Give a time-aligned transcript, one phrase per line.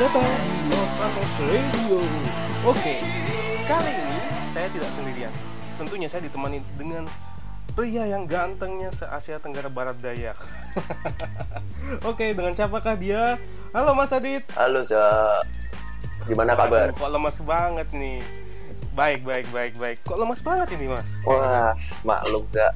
[0.00, 2.00] datang di Los Santos Radio.
[2.64, 3.04] Oke,
[3.68, 5.28] kali ini saya tidak sendirian.
[5.76, 7.04] Tentunya saya ditemani dengan
[7.76, 10.32] pria yang gantengnya se Asia Tenggara Barat Daya.
[12.08, 13.36] Oke, dengan siapakah dia?
[13.76, 14.48] Halo Mas Adit.
[14.56, 15.04] Halo, Za.
[16.24, 16.96] Gimana kabar?
[16.96, 18.24] Aduh, kok lemas banget nih.
[18.96, 19.98] Baik, baik, baik, baik.
[20.08, 21.20] Kok lemas banget ini, Mas?
[21.28, 21.76] Wah,
[22.08, 22.72] maklum gak.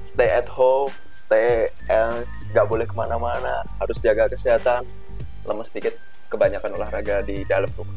[0.00, 2.24] Stay at home, stay eh,
[2.56, 4.88] nggak boleh ke mana-mana, harus jaga kesehatan.
[5.44, 5.96] Lemes dikit,
[6.28, 7.96] kebanyakan olahraga di dalam rumah.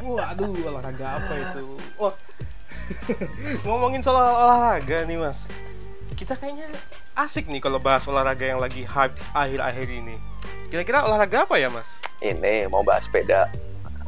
[0.00, 1.64] Waduh, olahraga apa itu?
[2.00, 2.14] Wah,
[3.66, 5.48] ngomongin soal olahraga nih, Mas.
[6.16, 6.68] Kita kayaknya
[7.14, 10.16] asik nih kalau bahas olahraga yang lagi hype akhir-akhir ini.
[10.72, 12.00] Kira-kira olahraga apa ya, Mas?
[12.20, 13.50] Ini mau bahas sepeda.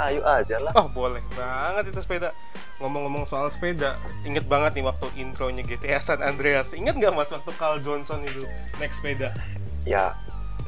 [0.00, 0.72] Ayo aja lah.
[0.74, 2.32] Oh, boleh banget itu sepeda.
[2.80, 3.94] Ngomong-ngomong soal sepeda,
[4.26, 6.74] inget banget nih waktu intronya GTA San Andreas.
[6.74, 8.42] Inget nggak mas waktu Carl Johnson itu
[8.82, 9.30] naik sepeda?
[9.86, 10.16] Ya,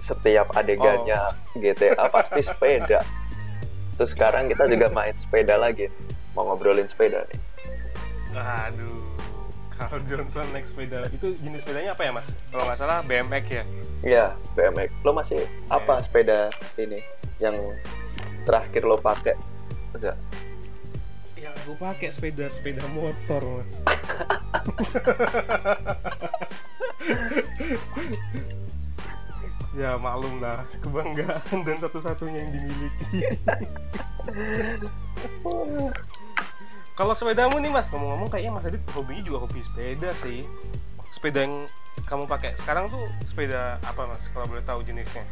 [0.00, 1.20] setiap adegannya
[1.58, 3.02] GTA pasti sepeda.
[3.94, 5.86] Terus sekarang kita juga main sepeda lagi.
[6.34, 7.40] Mau ngobrolin sepeda nih.
[8.34, 9.14] Aduh,
[9.70, 11.06] Carl Johnson naik sepeda.
[11.14, 12.34] Itu jenis sepedanya apa ya mas?
[12.50, 13.64] Kalau nggak salah BMX ya?
[14.02, 14.26] Iya,
[14.58, 14.90] BMX.
[15.06, 16.98] Lo masih apa sepeda ini
[17.38, 17.54] yang
[18.42, 19.38] terakhir lo pakai?
[19.94, 20.18] Masa?
[21.38, 23.78] Yang gue pakai sepeda sepeda motor mas.
[29.74, 33.26] ya maklum lah kebanggaan dan satu-satunya yang dimiliki.
[36.94, 40.46] Kalau sepedamu nih mas, ngomong-ngomong kayaknya mas Adit hobinya juga hobi sepeda sih.
[41.10, 41.66] Sepeda yang
[42.06, 44.30] kamu pakai sekarang tuh sepeda apa mas?
[44.30, 45.26] Kalau boleh tahu jenisnya?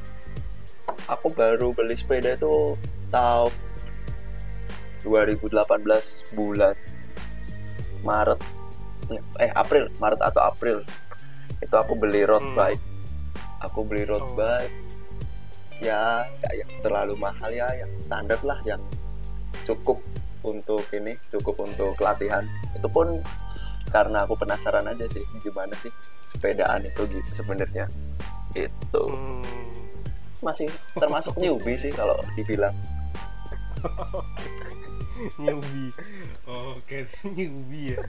[1.06, 2.74] Aku baru beli sepeda itu
[3.14, 3.54] tahun
[5.06, 5.62] 2018
[6.34, 6.74] bulan
[8.02, 8.38] Maret
[9.38, 10.86] eh April Maret atau April
[11.58, 12.54] itu aku beli road Hmm.
[12.54, 12.82] bike
[13.62, 14.34] aku beli road Oh.
[14.34, 14.74] bike.
[15.78, 18.78] Ya nggak yang terlalu mahal ya yang standar lah yang
[19.62, 19.98] cukup
[20.42, 22.46] untuk ini cukup untuk latihan.
[22.72, 23.18] Itu pun
[23.88, 25.90] karena aku penasaran aja sih gimana sih
[26.28, 27.90] sepedaan itu gitu sebenarnya.
[28.52, 29.42] Itu Hmm.
[30.40, 32.74] masih termasuk newbie sih kalau dibilang.
[35.38, 35.90] Newbie.
[36.46, 38.02] Oke newbie ya.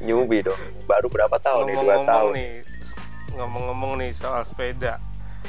[0.00, 0.58] Newbie dong.
[0.84, 1.74] Baru berapa tahun nih?
[1.76, 2.32] Dua tahun.
[2.34, 2.52] nih
[3.32, 5.00] ngomong-ngomong nih soal sepeda.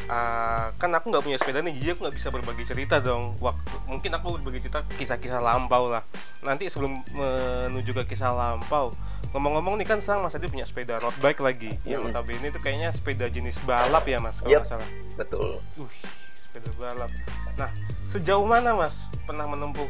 [0.06, 3.36] Ah, kan aku nggak punya sepeda nih jadi aku nggak bisa berbagi cerita dong.
[3.38, 6.06] Waktu mungkin aku berbagi cerita kisah-kisah lampau lah.
[6.40, 8.94] Nanti sebelum menuju ke kisah lampau
[9.30, 11.70] ngomong-ngomong nih kan sekarang Mas Adi punya sepeda road bike lagi.
[11.84, 12.08] Yang Mm.
[12.10, 14.64] notabene itu kayaknya sepeda jenis balap ya Mas kalau Yep.
[14.66, 14.90] salah.
[15.14, 15.62] betul.
[15.76, 15.92] Uh
[16.34, 17.12] sepeda balap.
[17.54, 17.70] Nah
[18.02, 19.86] sejauh mana Mas pernah menempuh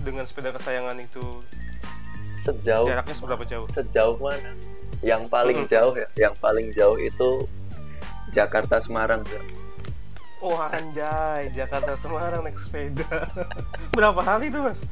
[0.00, 1.22] dengan sepeda kesayangan itu?
[2.40, 3.68] Sejauh jaraknya seberapa jauh?
[3.68, 4.50] sejauh mana
[5.00, 7.44] yang paling jauh ya yang paling jauh itu
[8.30, 9.40] Jakarta Semarang Bro.
[10.40, 13.28] Wah anjay, Jakarta Semarang naik sepeda.
[13.96, 14.84] Berapa hari itu mas?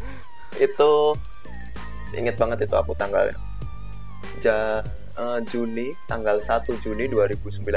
[0.56, 1.12] itu
[2.16, 3.36] inget banget itu aku tanggalnya
[4.40, 4.80] ja,
[5.14, 7.68] eh, Juni tanggal 1 Juni 2019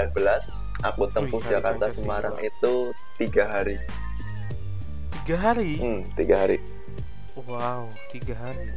[0.80, 1.92] aku tempuh Wih, Jakarta.
[1.92, 3.76] Semarang itu tiga hari
[5.22, 5.78] Tiga hari.
[5.78, 6.58] hmm, tiga hari
[7.36, 8.76] Wow, tiga hari.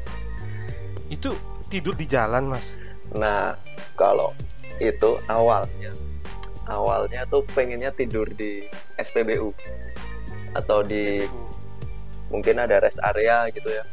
[1.10, 1.34] Itu
[1.66, 2.74] tidur di jalan mas?
[3.12, 3.60] Nah,
[3.94, 4.32] kalau
[4.80, 5.92] itu awalnya,
[6.64, 8.64] awalnya tuh pengennya tidur di
[8.96, 9.52] SPBU
[10.54, 11.26] atau di
[12.32, 13.84] mungkin ada rest area gitu ya.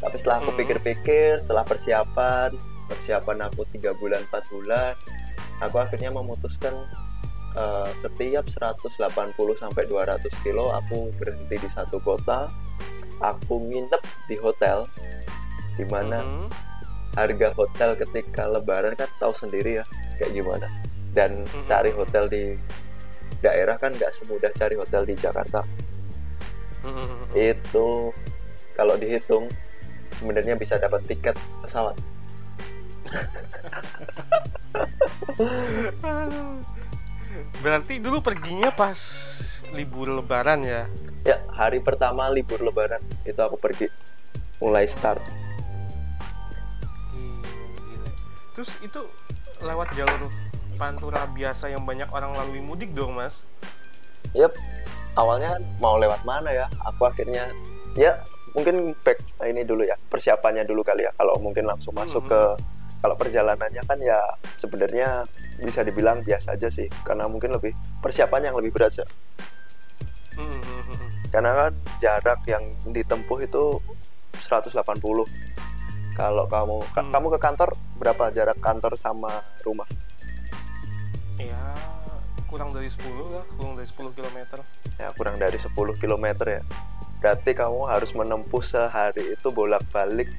[0.00, 0.60] Tapi setelah aku Hmm.
[0.64, 2.50] pikir-pikir, setelah persiapan,
[2.88, 4.94] persiapan aku tiga bulan, 4 bulan,
[5.60, 6.74] aku akhirnya memutuskan
[7.56, 12.52] eh, setiap 180 sampai 200 kilo aku berhenti di satu kota,
[13.24, 14.84] aku nginep di hotel,
[15.80, 16.65] di mana Mhm.
[17.16, 19.84] Harga hotel ketika lebaran kan tahu sendiri ya
[20.16, 20.68] kayak gimana
[21.10, 21.64] dan Mm-mm.
[21.64, 22.54] cari hotel di
[23.40, 25.64] daerah kan nggak semudah cari hotel di Jakarta
[26.84, 27.34] Mhm.
[27.34, 28.14] itu
[28.72, 29.50] kalau dihitung
[30.14, 31.98] sebenarnya bisa dapat tiket pesawat.
[37.58, 38.98] Berarti dulu perginya pas
[39.74, 40.86] libur lebaran ya?
[41.26, 43.90] ya hari pertama libur lebaran itu aku pergi
[44.62, 45.18] mulai start
[48.56, 49.04] Terus itu
[49.60, 50.32] lewat jalur
[50.76, 53.48] Pantura biasa yang banyak orang lalui mudik dong mas?
[54.36, 54.52] Yap,
[55.16, 56.68] awalnya mau lewat mana ya?
[56.92, 57.48] Aku akhirnya
[57.96, 58.20] ya
[58.52, 61.12] mungkin back ini dulu ya persiapannya dulu kali ya.
[61.16, 62.30] Kalau mungkin langsung masuk Mhm.
[62.32, 62.40] ke
[63.00, 64.20] kalau perjalanannya kan ya
[64.60, 65.24] sebenarnya
[65.60, 67.72] bisa dibilang biasa aja sih karena mungkin lebih
[68.04, 69.06] persiapannya yang lebih berat ya.
[70.36, 71.32] Mhm.
[71.32, 73.80] Karena kan jarak yang ditempuh itu
[74.44, 75.24] 180.
[76.16, 77.12] Kalau kamu ka- Hmm.
[77.12, 77.70] kamu ke kantor
[78.00, 79.86] berapa jarak kantor sama rumah?
[81.36, 81.76] Ya
[82.46, 84.38] kurang dari 10 lah kurang dari 10 km
[84.96, 86.62] ya kurang dari 10 km ya
[87.18, 90.30] berarti kamu harus menempuh sehari itu bolak-balik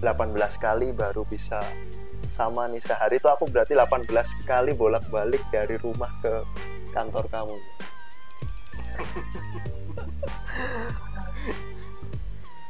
[0.00, 1.60] 18 kali baru bisa
[2.24, 4.08] sama nih sehari itu aku berarti 18
[4.46, 6.32] kali bolak-balik dari rumah ke
[6.94, 7.56] kantor kamu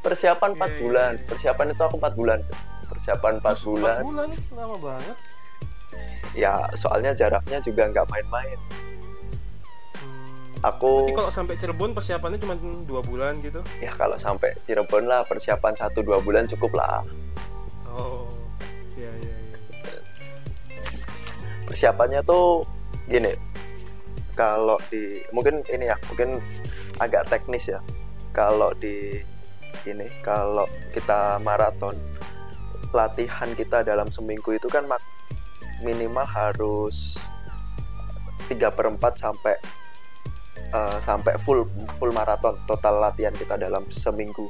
[0.08, 1.12] persiapan 4 Iya, iya, bulan.
[1.12, 1.24] iya.
[1.28, 2.38] persiapan itu aku 4 bulan.
[2.88, 3.94] Persiapan 4 Terus bulan.
[3.94, 5.16] empat bulan lama banget.
[6.32, 8.56] Ya soalnya jaraknya juga nggak main-main.
[8.56, 8.86] Hmm.
[10.64, 13.60] aku Berarti kalau sampai Cirebon persiapannya cuma dua bulan gitu?
[13.78, 17.02] Ya kalau sampai Cirebon lah persiapan 1-2 bulan cukup lah.
[17.86, 18.26] Oh
[18.94, 19.56] iya iya iya.
[21.64, 22.64] Persiapannya tuh
[23.06, 23.32] gini.
[24.32, 26.38] Kalau di mungkin ini ya mungkin
[26.98, 27.78] agak teknis ya.
[28.30, 29.18] Kalau di
[29.92, 31.96] ini kalau kita maraton
[32.92, 34.88] latihan kita dalam seminggu itu kan
[35.84, 37.20] minimal harus
[38.48, 39.54] 3 per 4 sampai
[40.72, 41.68] eh, sampai full
[42.00, 44.48] full maraton total latihan kita dalam seminggu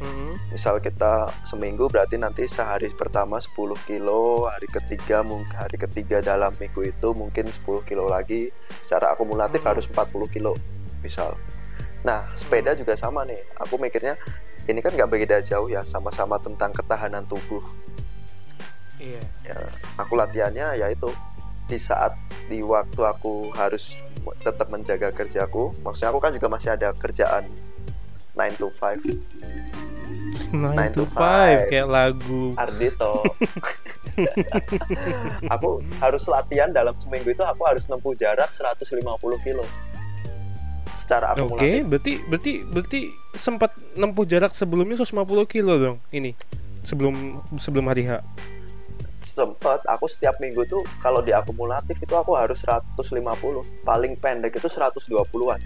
[0.00, 0.56] Mhm.
[0.56, 6.56] misal kita seminggu berarti nanti sehari pertama 10 kilo hari ketiga mungkin hari ketiga dalam
[6.56, 8.48] minggu itu mungkin 10 kilo lagi
[8.80, 9.76] secara akumulatif Hmm.
[9.76, 10.56] harus 40 kilo
[11.04, 11.36] misal
[12.00, 14.16] nah sepeda juga sama nih aku mikirnya
[14.68, 17.60] ini kan nggak beda jauh ya sama-sama tentang ketahanan tubuh
[18.96, 19.56] iya ya
[20.00, 21.12] aku latihannya yaitu
[21.68, 22.16] di saat
[22.50, 23.94] di waktu aku harus
[24.42, 27.46] tetap menjaga kerjaku maksudnya aku kan juga masih ada kerjaan
[28.34, 29.80] 9 to 5
[30.50, 31.68] 9 to to five.
[31.68, 33.22] 5 kayak lagu Ardito.
[35.54, 38.98] aku harus latihan dalam seminggu itu aku harus nempuh jarak 150
[39.46, 39.64] kilo.
[41.10, 41.82] Secara Oke, akumulatif.
[41.90, 43.00] berarti berarti berarti
[43.34, 46.38] sempat nempuh jarak sebelumnya 150 kilo dong ini
[46.86, 48.22] sebelum sebelum hari H.
[49.26, 53.26] Sempet aku setiap minggu tuh kalau di akumulatif itu aku harus 150.
[53.82, 55.58] Paling pendek itu 120-an.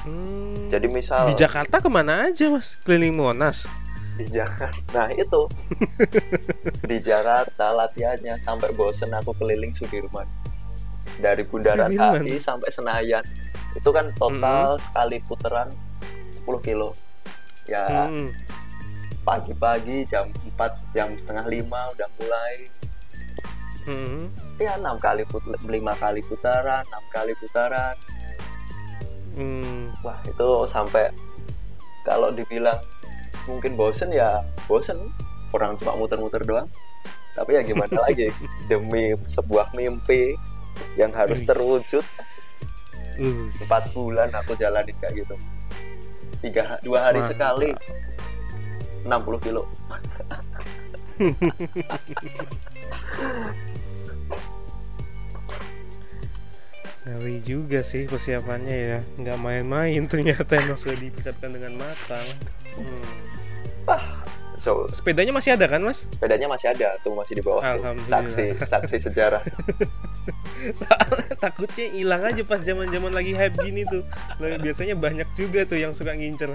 [0.00, 2.80] Hmm, Jadi misal di Jakarta ke mana aja mas?
[2.88, 3.68] Keliling Monas.
[4.16, 4.80] di Jakarta.
[4.96, 5.44] Nah, itu.
[6.88, 10.24] di Jakarta latihannya sampai bosen aku keliling Sudirman.
[11.20, 11.92] Dari Bundaran?
[11.92, 13.24] HI sampai Senayan.
[13.72, 15.68] Itu kan total sekali putaran
[16.32, 16.94] 10 kilo.
[17.64, 18.34] Ya, Hmm.
[19.20, 22.54] pagi-pagi jam 4 jam setengah lima udah mulai
[23.80, 24.32] Hmm.
[24.56, 27.94] ya enam kali put lima kali putaran enam kali putaran
[29.36, 29.92] Hmm.
[30.02, 31.12] wah itu sampai
[32.02, 32.80] kalau dibilang
[33.46, 34.98] mungkin bosen ya bosen
[35.52, 36.66] orang cuma muter-muter doang
[37.32, 38.34] tapi ya gimana lagi
[38.66, 40.34] demi sebuah mimpi
[40.98, 42.02] yang harus terwujud
[43.18, 45.34] Uh, empat bulan aku jalanin kayak gitu
[46.40, 47.32] tiga dua hari Mantap.
[47.36, 47.70] sekali
[49.04, 49.64] 60 kilo
[57.00, 58.98] ngeri juga sih persiapannya ya.
[59.18, 62.26] Nggak main-main ternyata emang sudah dipersiapkan dengan matang.
[62.76, 63.04] Hmm.
[64.60, 66.04] so Sepedanya masih ada kan mas?
[66.06, 67.80] sepedanya masih ada tuh masih di bawah tuh.
[67.80, 68.22] Alhamdulillah.
[68.28, 69.42] saksi saksi sejarah
[70.78, 74.04] Soalnya takutnya hilang aja pas zaman-zaman lagi hype gini tuh.
[74.38, 76.54] Biasanya banyak juga tuh yang suka ngincer.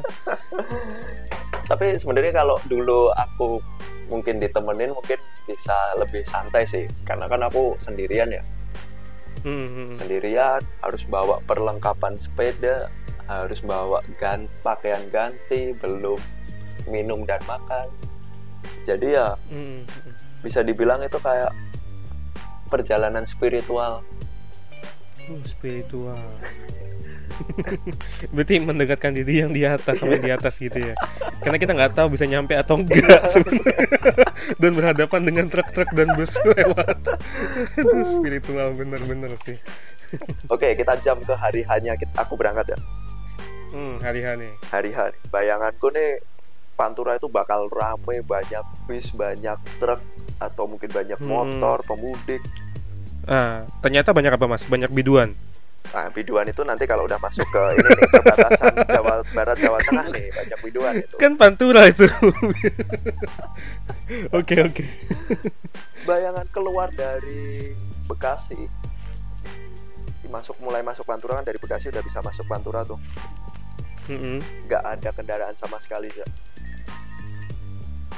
[1.66, 3.58] tapi sebenarnya kalau dulu aku
[4.06, 5.18] mungkin ditemenin mungkin
[5.50, 8.44] bisa lebih santai sih karena kan aku sendirian ya
[9.46, 9.92] Hmm, hmm.
[9.94, 12.90] sendirian harus bawa perlengkapan sepeda
[13.30, 16.18] harus bawa gan pakaian ganti belum
[16.90, 17.90] minum dan makan
[18.86, 20.14] jadi ya Hmm, hmm.
[20.42, 21.50] bisa dibilang itu kayak
[22.68, 24.02] perjalanan spiritual
[25.26, 26.22] Uh, spiritual.
[28.30, 30.94] Berarti mendekatkan diri yang di atas sampai di atas gitu ya.
[31.42, 33.90] Karena kita nggak tahu bisa nyampe atau enggak sebenarnya.
[34.62, 37.18] dan berhadapan dengan truk-truk dan bus lewat.
[37.74, 39.58] Itu spiritual bener-bener sih.
[40.46, 42.80] oke kita jam ke hari hanya kita, aku berangkat ya
[43.74, 44.54] Hmm, hari-hari.
[44.70, 46.22] hari hari bayanganku nih
[46.78, 49.98] Pantura itu bakal rame banyak bis banyak truk
[50.38, 51.28] atau mungkin banyak Hmm.
[51.28, 52.42] motor pemudik
[53.24, 54.62] Ah, ternyata banyak apa mas?
[54.64, 55.34] Banyak biduan.
[55.88, 60.08] nah biduan itu nanti kalau udah masuk ke ini nih perbatasan Jawa Barat Jawa Tengah
[60.10, 62.10] nih banyak biduan itu Kan Pantura itu.
[64.32, 64.84] Oke oke.
[66.04, 67.74] bayangan keluar dari
[68.06, 68.58] Bekasi
[70.26, 73.00] masuk mulai masuk Pantura kan dari Bekasi udah bisa masuk Pantura tuh
[74.06, 74.38] Mm-mm.
[74.68, 76.26] nggak ada kendaraan sama sekali ya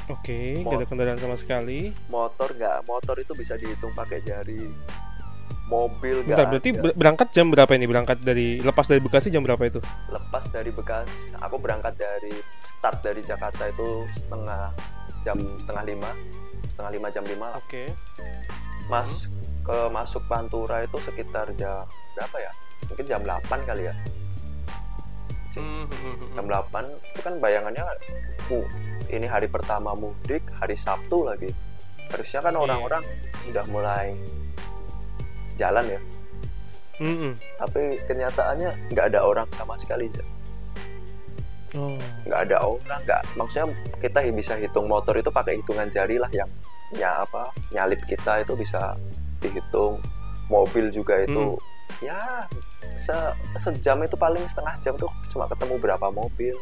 [0.07, 1.91] Oke, gak ada kendaraan sama sekali.
[2.07, 4.71] motor nggak motor itu bisa dihitung pakai jari
[5.67, 6.79] mobil nggak berarti ada.
[6.79, 7.85] ber- berangkat jam berapa ini?
[7.85, 9.83] Berangkat dari lepas dari Bekasi jam berapa itu?
[10.07, 11.11] lepas dari Bekas
[11.43, 12.31] aku berangkat dari
[12.63, 14.71] start dari Jakarta itu setengah
[15.27, 16.11] jam setengah lima
[16.71, 17.47] setengah lima jam lima.
[17.59, 17.91] Oke.
[18.87, 19.27] mas
[19.61, 21.83] ke masuk Pantura itu sekitar jam
[22.15, 22.51] berapa ya
[22.87, 23.95] mungkin jam 8 kali ya
[25.57, 26.53] Hmm, hmm, hmm, jam hmm.
[26.71, 27.81] 8 itu kan bayangannya
[28.53, 28.65] uh,
[29.09, 31.51] ini hari pertama mudik hari Sabtu lagi
[32.07, 32.61] harusnya kan Iya.
[32.63, 33.03] orang-orang
[33.47, 34.07] udah mulai
[35.55, 36.01] jalan ya
[36.97, 37.33] Hmm, hmm.
[37.61, 40.09] tapi kenyataannya nggak ada orang sama sekali.
[41.77, 41.93] Oh.
[42.25, 43.69] nggak ada orang nggak maksudnya
[44.01, 46.49] kita bisa hitung motor itu pakai hitungan jari lah yang
[46.95, 48.95] ya apa nyalip kita itu bisa
[49.43, 49.99] dihitung
[50.49, 51.59] mobil juga itu
[51.99, 52.47] ya
[52.95, 53.13] se
[53.59, 56.55] sejam itu paling setengah jam tuh cuma ketemu berapa mobil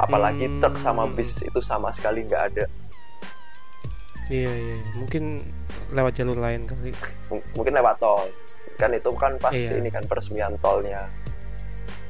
[0.00, 0.58] apalagi Hmm.
[0.58, 2.64] truk sama bis itu sama sekali nggak ada
[4.26, 4.90] Iya, iya, iya.
[4.94, 5.42] mungkin
[5.90, 6.94] lewat jalur lain kali.
[7.28, 8.30] M- mungkin lewat tol
[8.76, 9.76] kan itu kan pas Iya.
[9.76, 11.10] ini kan peresmian tolnya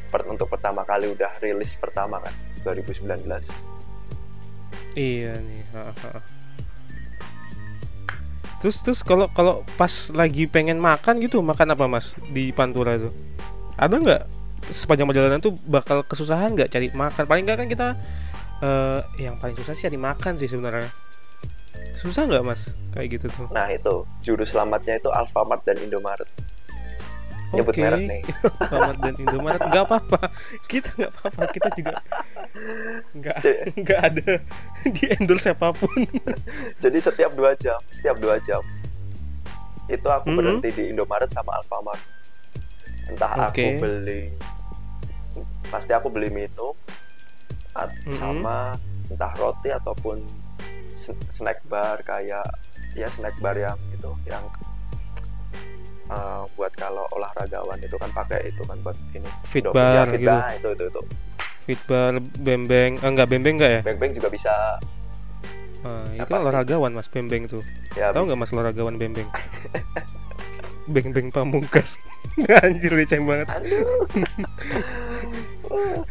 [0.07, 3.49] Per- untuk pertama kali udah rilis pertama kan 2019
[4.93, 5.63] Iya nih.
[5.73, 6.11] ha, ha.
[8.61, 13.09] Terus terus kalau kalau pas lagi pengen makan gitu makan apa mas di Pantura itu?
[13.75, 14.23] Ada nggak
[14.71, 17.25] sepanjang perjalanan tuh bakal kesusahan nggak cari makan?
[17.25, 17.87] Paling nggak kan kita
[18.61, 20.91] eh yang paling susah sih cari makan sih sebenarnya.
[21.95, 23.47] Susah nggak mas kayak gitu tuh?
[23.49, 26.27] nah itu juru selamatnya itu Alfamart dan Indomaret
[27.51, 27.83] nyebut Oke.
[27.83, 28.23] merek nih
[28.71, 30.21] Selamat dan Indomaret nggak apa-apa.
[30.65, 31.43] Kita nggak apa-apa.
[31.51, 31.95] Kita juga
[33.13, 33.37] nggak
[33.77, 34.29] nggak ada
[34.87, 35.91] di endorse siapa pun.
[36.83, 38.63] jadi setiap dua jam setiap dua jam
[39.87, 40.37] itu aku Mhm.
[40.37, 41.99] berhenti di Indomaret sama Alfamart
[43.11, 43.67] entah aku Oke.
[43.77, 44.31] beli
[45.71, 46.75] pasti aku beli minum
[47.73, 48.13] at- Mhm.
[48.13, 48.75] sama
[49.07, 50.23] entah roti ataupun
[51.31, 52.45] snack bar kayak
[52.93, 54.43] ya snack bar yang itu yang
[56.07, 60.03] uh, buat kalau olahragawan itu kan pakai itu kan buat ini Fit Do- bar ya,
[60.05, 60.29] fit gitu.
[60.29, 61.03] bar, itu itu itu
[61.61, 63.81] Fitbar, bembeng, eh, enggak bembeng enggak ya?
[63.87, 64.51] beng beng juga bisa
[65.81, 67.65] Ah, Ya, itu kan olahragawan mas bembeng tuh.
[67.95, 69.25] ya Tahu nggak mas olahragawan bembeng?
[70.93, 71.97] beng-beng pamungkas.
[72.61, 73.49] Anjir leceng banget.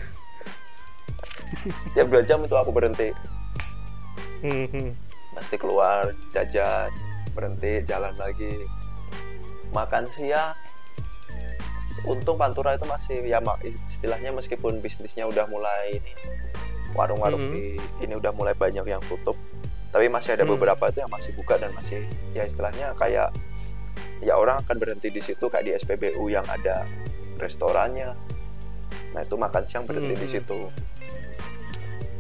[1.94, 3.12] tiap dua jam itu aku berhenti
[4.40, 4.92] Hmm, hmm.
[5.36, 6.88] pasti keluar jajan
[7.36, 8.56] berhenti jalan lagi
[9.70, 10.56] makan siang
[12.08, 13.44] untung Pantura itu masih ya
[13.84, 16.14] istilahnya meskipun bisnisnya udah mulai ini
[16.96, 17.52] warung-warung Mhm.
[17.52, 17.64] di
[18.00, 19.36] ini udah mulai banyak yang tutup
[19.92, 20.56] tapi masih ada Hmm.
[20.56, 23.36] beberapa itu yang masih buka dan masih ya istilahnya kayak
[24.24, 26.88] ya orang akan berhenti di situ kayak di SPBU yang ada
[27.36, 28.16] restorannya
[29.10, 30.32] nah itu makan siang berhenti di Mhm.
[30.32, 30.60] situ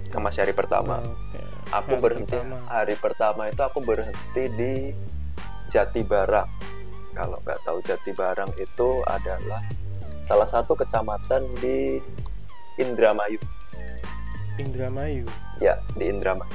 [0.09, 1.37] Kan masih hari pertama Oke.
[1.69, 2.57] aku Hari berhenti pertama.
[2.67, 4.73] hari pertama itu aku berhenti di
[5.67, 6.49] Jati Barang
[7.11, 9.61] kalau nggak tahu Jati Barang itu adalah
[10.23, 12.01] salah satu kecamatan di
[12.75, 13.37] Indramayu
[14.55, 15.29] Indramayu.
[15.57, 16.49] ya di Indramayu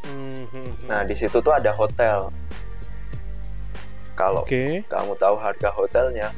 [0.00, 0.86] Hmm, hmm, hmm.
[0.86, 2.30] nah di situ tuh ada hotel
[4.14, 4.80] kalau Oke.
[4.84, 6.30] kamu tahu harga hotelnya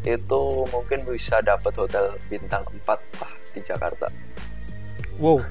[0.00, 2.86] itu mungkin bisa dapat hotel bintang 4
[3.18, 4.06] lah di Jakarta
[5.16, 5.42] Wow.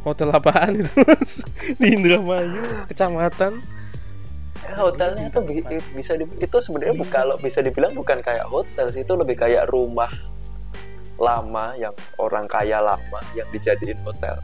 [0.00, 1.42] Hotel apaan itu mas?
[1.74, 3.58] Di Indramayu, kecamatan.
[4.60, 8.88] Ya, hotelnya itu bi- bisa di, itu sebenarnya bu- kalau bisa dibilang bukan kayak hotel
[8.88, 10.06] sih itu lebih kayak rumah
[11.16, 14.38] lama yang orang kaya lama yang dijadiin hotel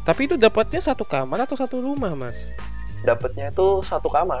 [0.00, 2.48] Tapi itu dapatnya satu kamar atau satu rumah mas?
[3.00, 4.40] dapatnya itu satu kamar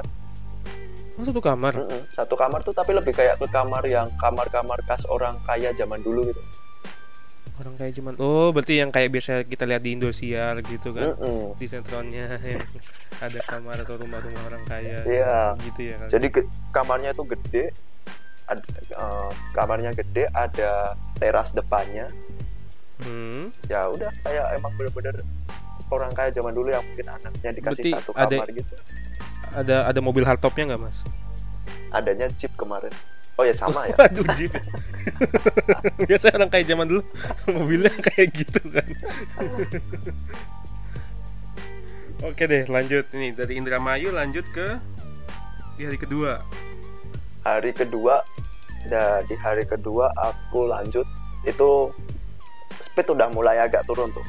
[1.20, 1.72] Oh, satu kamar.
[1.74, 6.00] Mm-mm, satu kamar tuh tapi lebih kayak ke kamar yang kamar-kamar khas orang kaya zaman
[6.00, 6.40] dulu gitu
[7.54, 11.12] Orang kayak cuman oh berarti yang kayak biasa kita lihat di Indosiar gitu kan.
[11.12, 11.52] Mm-mm.
[11.54, 12.64] Di sentronnya yang
[13.18, 15.04] ada kamar atau rumah-rumah orang kaya.
[15.04, 15.60] Iya.
[15.60, 16.08] Gitu ya kan.
[16.08, 16.26] jadi
[16.70, 17.76] kamarnya tuh gede
[18.46, 22.08] ad- eh, kamarnya gede ada teras depannya
[23.00, 23.48] Hmm.
[23.64, 25.24] ya udah kayak emang bener-bener
[25.88, 28.74] orang kaya zaman dulu yang mungkin anaknya dikasih Berarti satu ada- kamar gitu
[29.50, 31.02] Ada ada mobil hardtopnya nggak mas?
[31.90, 32.94] adanya jeep kemarin
[33.34, 34.54] oh ya sama ya Waduh jeep.
[36.08, 37.02] Biasanya orang kayak zaman dulu
[37.58, 38.86] mobilnya kayak gitu kan.
[42.20, 44.76] Oke deh lanjut ini dari Indramayu lanjut ke
[45.74, 46.32] di hari kedua.
[47.40, 48.20] hari kedua
[48.86, 51.08] dan di hari kedua aku lanjut
[51.42, 51.88] itu
[52.84, 54.22] speed udah mulai agak turun tuh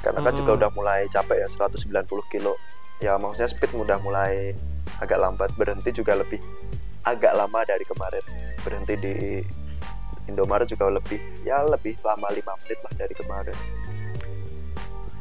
[0.00, 0.58] karena kan juga Hmm.
[0.62, 2.54] udah mulai capek ya 190 kilo
[3.02, 4.54] ya maksudnya speed udah mulai
[5.02, 6.38] agak lambat berhenti juga lebih
[7.04, 8.24] agak lama dari kemarin.
[8.64, 9.14] Berhenti di
[10.24, 13.58] Indomaret juga lebih ya lebih lama 5 menit lah dari kemarin.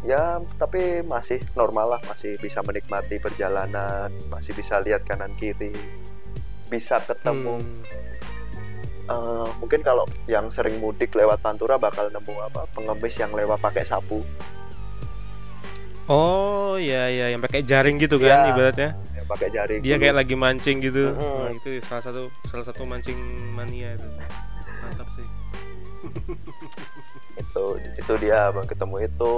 [0.03, 5.71] Ya tapi masih normal lah masih bisa menikmati perjalanan masih bisa lihat kanan kiri
[6.71, 7.59] bisa ketemu.
[7.59, 8.03] Hmm.
[9.03, 13.83] Eh, mungkin kalau yang sering mudik lewat Pantura bakal nemu apa pengemis yang lewat pakai
[13.83, 14.23] sapu
[16.05, 18.51] Oh iya iya yang pakai jaring gitu kan Iya.
[18.51, 18.89] ibaratnya.
[19.13, 20.01] yang pakai jari dia dulu.
[20.01, 21.39] kayak lagi mancing gitu Mm-mm.
[21.39, 23.15] Wah, itu salah satu salah satu mancing
[23.51, 24.07] mania itu
[24.79, 25.27] mantap sih
[27.39, 27.63] itu
[27.95, 29.31] itu dia bang ketemu itu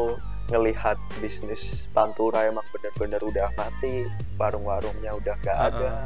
[0.47, 6.01] ngelihat bisnis pantura emang bener-bener udah mati warung-warungnya udah gak ada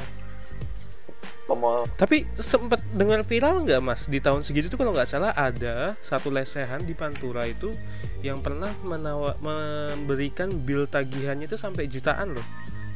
[1.45, 5.97] Pemo- tapi sempet dengar viral nggak mas di tahun segitu tuh kalau nggak salah ada
[5.97, 7.73] satu lesehan di Pantura itu
[8.19, 12.45] yang pernah menawa memberikan bill tagihannya itu sampai jutaan loh.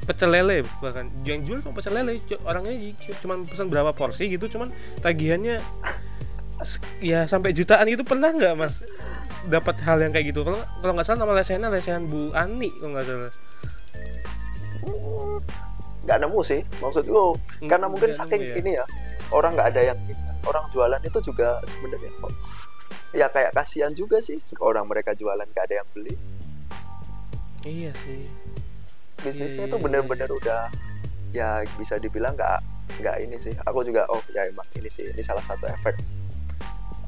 [0.03, 1.07] Pecel lele bahkan.
[1.23, 2.75] Yang jual cuma pecel lele orangnya
[3.23, 5.63] cuma pesan berapa porsi gitu cuman tagihannya
[7.03, 8.83] ya sampai jutaan itu pernah nggak mas
[9.47, 10.43] dapat hal yang kayak gitu?
[10.43, 13.31] Kalau kalau nggak salah nama lesehannya lesehan Bu Ani kalau nggak salah.
[16.03, 18.55] Nggak nemu sih maksudku Hmm, karena mungkin saking ya.
[18.59, 18.83] ini ya
[19.31, 19.99] orang nggak ada yang
[20.43, 22.11] orang jualan itu juga sebenarnya
[23.13, 26.13] ya kayak kasihan juga sih orang mereka jualan nggak ada yang beli.
[27.63, 28.25] Iya sih.
[29.23, 30.61] Bisnisnya Iya, itu iya, bener-bener udah
[31.31, 32.59] ya bisa dibilang nggak
[32.99, 33.53] nggak ini sih.
[33.69, 35.95] Aku juga oh ya emang ini sih ini salah satu efek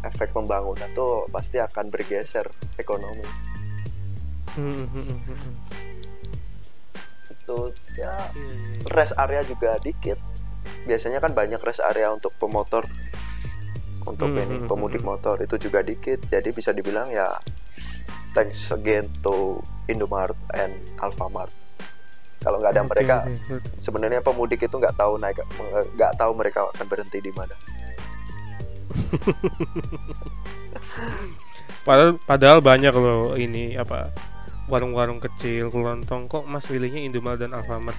[0.05, 2.45] efek pembangunan tuh pasti akan bergeser
[2.77, 3.25] ekonomi.
[4.55, 5.53] Hmm, hmm, hmm,
[7.27, 7.57] itu
[7.99, 8.87] ya Iya, iya, iya.
[8.93, 10.21] rest area juga dikit.
[10.85, 12.85] Biasanya kan banyak rest area untuk pemotor
[14.05, 17.29] untuk Hmm, ini hmm, pemudik hmm, motor itu juga dikit jadi bisa dibilang ya
[18.37, 21.53] thanks again to Indomaret and Alfamart.
[22.41, 23.25] Kalau nggak ada Oke, mereka
[23.81, 25.41] sebenarnya pemudik itu nggak tahu naik
[25.97, 27.55] nggak tahu mereka akan berhenti di mana.
[31.85, 34.09] Padahal, padahal banyak loh ini apa
[34.65, 37.93] warung-warung kecil kelontong kok mas pilihnya Indomaret dan Alfamart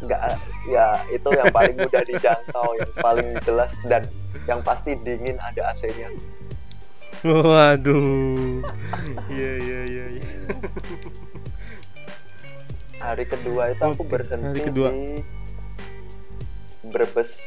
[0.00, 0.20] nggak
[0.66, 4.02] ya itu yang paling mudah dijangkau yang paling jelas dan
[4.44, 6.12] yang pasti dingin ada AC-nya
[7.24, 8.60] waduh
[9.26, 10.28] iya iya iya iya.
[13.00, 14.88] hari kedua itu aku berhenti hari kedua.
[14.92, 15.24] di
[16.84, 17.40] Brebes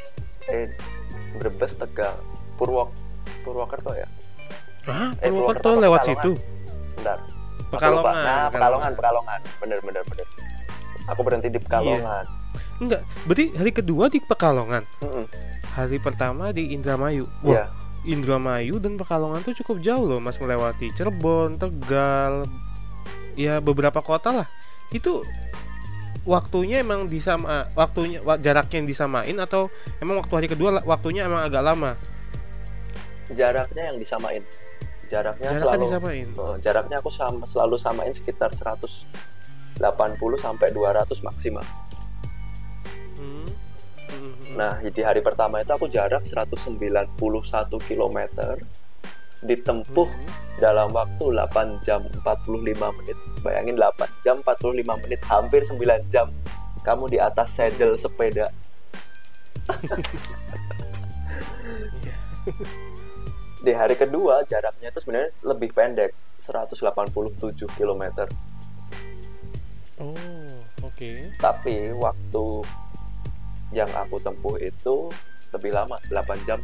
[0.49, 0.73] eh
[1.37, 2.17] Brebes Tegal
[2.57, 2.89] Purwok
[3.45, 4.09] Purwokerto ya
[4.87, 6.23] Hah, Eh, Purwokerto Purwokerto, lewat Pekalongan.
[6.23, 6.31] situ
[6.97, 7.13] lupa.
[7.67, 10.27] Pekalongan nah Pekalongan Pekalongan bener bener bener
[11.07, 12.25] aku berhenti di Pekalongan.
[12.77, 14.83] Enggak berarti hari kedua di Pekalongan?
[15.01, 15.25] Mm-mm.
[15.73, 17.29] hari pertama di Indramayu?
[17.41, 17.65] Wah Iya.
[18.07, 22.47] Indramayu dan Pekalongan tuh cukup jauh loh mas melewati Cirebon Tegal
[23.33, 24.47] ya beberapa kota lah.
[24.89, 25.21] Itu
[26.23, 29.67] waktunya emang disama waktunya wa- jaraknya yang disamain atau
[29.99, 31.93] emang waktu hari kedua waktunya emang agak lama?
[33.27, 34.41] Jaraknya yang disamain.
[35.07, 36.27] Jaraknya jaraknya selalu disamain?
[36.35, 38.51] Oh, jaraknya aku sama, selalu samain sekitar
[39.75, 41.65] 180 sampai 200 maksimal.
[43.19, 43.49] Hmm.
[44.07, 44.33] Hmm.
[44.55, 47.11] Nah, di hari pertama itu aku jarak 191
[47.83, 48.19] km
[49.43, 50.29] ditempuh Hmm.
[50.57, 53.17] dalam waktu 8 jam 45 menit.
[53.45, 56.33] Bayangin 8 jam 45 menit, hampir 9 jam
[56.81, 58.49] kamu di atas saddle sepeda.
[63.57, 68.03] Di hari kedua jaraknya itu sebenarnya lebih pendek, 187 km.
[70.01, 70.51] Oh
[70.83, 71.11] oke.
[71.37, 72.45] Tapi waktu
[73.75, 75.11] yang aku tempuh itu
[75.51, 76.59] lebih lama 8 jam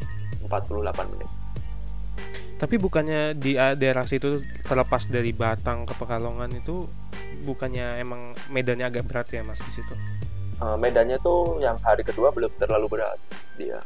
[0.45, 1.29] 48 menit.
[2.59, 6.87] Tapi bukannya di a- daerah situ terlepas dari Batang ke Pekalongan itu
[7.43, 9.91] bukannya emang medannya agak berat ya mas di situ?
[10.63, 13.19] Eh, medannya tuh yang hari kedua belum terlalu berat
[13.59, 13.83] dia.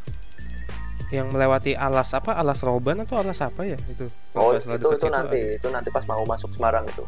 [1.09, 2.35] Yang melewati alas apa?
[2.35, 4.11] Alas roban atau alas apa ya itu?
[4.35, 5.57] Oh itu itu situ nanti ada.
[5.57, 7.01] itu nanti pas mau masuk Semarang itu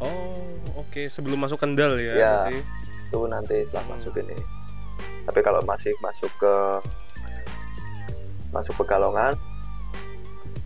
[0.00, 0.36] oh
[0.76, 2.34] oke sebelum masuk Kendal ya, Ya.
[2.42, 2.56] berarti.
[3.06, 3.92] itu nanti setelah Hmm.
[3.94, 4.36] masuk ini
[5.20, 6.54] tapi kalau masih masuk ke
[8.50, 9.34] masuk Pekalongan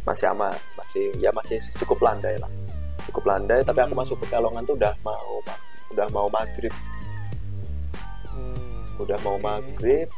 [0.02, 2.48] masih aman masih ya masih cukup landai lah
[3.04, 5.40] cukup landai tapi aku masuk Pekalongan tuh udah mau
[5.90, 6.72] udah mau maghrib
[8.26, 9.42] Hmm, udah mau oke.
[9.42, 10.08] maghrib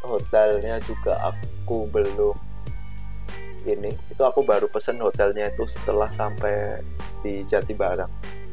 [0.00, 2.32] hotelnya juga aku belum
[3.62, 6.80] ini itu aku baru pesen hotelnya itu setelah sampai
[7.20, 8.08] di Jati Barang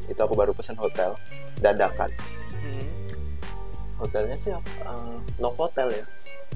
[0.08, 1.12] itu aku baru pesen hotel
[1.58, 2.10] dadakan.
[2.58, 2.88] Hmm.
[3.96, 4.70] hotelnya sih apa?
[4.84, 6.04] Eh, Novotel ya?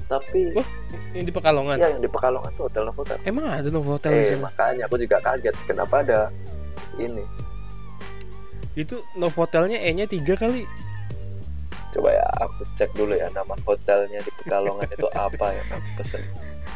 [0.03, 0.67] Tapi Wah,
[1.11, 1.75] ini di Pekalongan?
[1.75, 4.47] Ya yang di Pekalongan tuh hotel Novotel emang ada Novotel di eh sana?
[4.47, 6.31] makanya aku juga kaget kenapa ada
[6.95, 7.23] ini?
[8.73, 10.65] Itu Novotelnya E nya tiga kali.
[11.91, 16.21] Coba ya aku cek dulu ya nama hotelnya di Pekalongan itu apa ya aku pesen.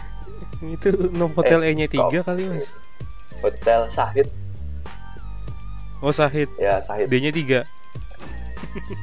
[0.75, 2.73] Itu Novotel Eh, E nya tiga kali mas.
[3.37, 4.27] hotel Sahid
[5.99, 6.49] oh Sahid.
[6.55, 7.07] Ya Sahid.
[7.07, 7.61] D nya tiga.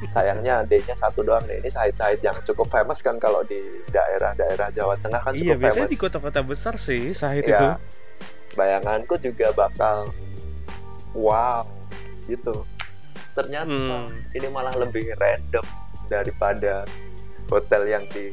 [0.09, 1.59] Sayangnya D-nya satu doang nih.
[1.59, 5.85] Ini sahid-sahid yang cukup famous kan kalau di daerah-daerah Jawa Tengah kan iya cukup biasanya
[5.85, 5.93] famous.
[5.93, 7.67] di kota-kota besar sih Sahid Ya, itu.
[8.53, 10.11] bayanganku juga bakal
[11.11, 11.63] wow
[12.25, 12.63] gitu.
[13.31, 14.07] Ternyata Hmm.
[14.31, 15.65] ini malah lebih random
[16.05, 16.87] daripada
[17.45, 18.31] hotel yang di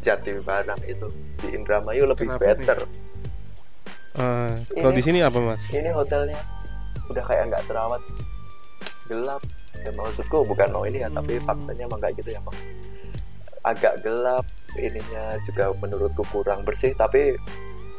[0.00, 1.08] Jati Barang itu.
[1.38, 2.78] Di Indramayu lebih Kenapa better.
[4.16, 5.60] Eh, kalau di sini apa mas?
[5.68, 6.40] ini hotelnya
[7.10, 8.02] udah kayak nggak terawat.
[9.06, 9.42] Gelap.
[9.76, 12.58] Ya maksudku bukan no ini ya tapi faktanya emang kayak gitu ya bang
[13.66, 14.46] agak gelap
[14.78, 17.34] ininya juga menurutku kurang bersih tapi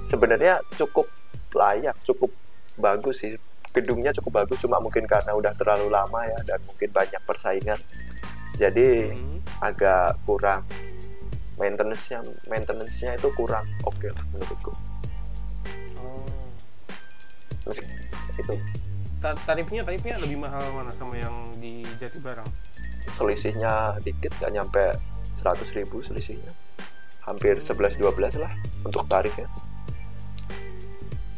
[0.07, 1.05] sebenarnya cukup
[1.51, 2.31] layak cukup
[2.79, 3.35] bagus sih.
[3.75, 7.79] Gedungnya cukup bagus cuma mungkin karena udah terlalu lama ya dan mungkin banyak persaingan.
[8.57, 9.39] Jadi Hmm.
[9.61, 10.63] agak kurang.
[11.57, 14.71] Maintenance-nya maintenance-nya itu kurang oke lah menurutku.
[15.99, 16.25] Oh.
[17.65, 17.91] Meski-
[18.37, 18.53] itu
[19.19, 22.47] tarifnya tarifnya lebih mahal mana sama yang di Jati Barang
[23.09, 24.83] selisihnya dikit nggak nyampe
[25.33, 26.51] 100 ribu selisihnya
[27.25, 28.03] hampir 11-12
[28.37, 28.51] lah
[28.83, 29.47] untuk tarifnya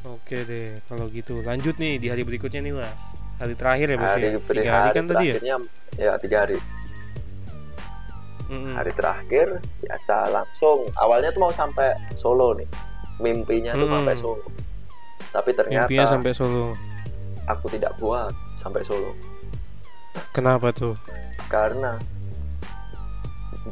[0.09, 3.17] Oke deh, kalau gitu lanjut nih di hari berikutnya nih mas.
[3.41, 4.13] Hari terakhir ya berarti.
[4.13, 4.39] hari ya?
[4.41, 5.37] Tiga hari kan tadi ya.
[5.97, 6.57] ya tiga hari
[8.49, 8.73] Mm-mm.
[8.73, 9.47] hari terakhir
[9.81, 12.65] biasa langsung awalnya tuh mau sampai Solo nih
[13.21, 14.01] mimpinya tuh Hmm.
[14.01, 14.45] sampai Solo
[15.29, 16.73] tapi ternyata Mimpinya sampai Solo.
[17.49, 19.11] Aku tidak kuat sampai Solo
[20.31, 20.93] Kenapa tuh?
[21.49, 21.97] karena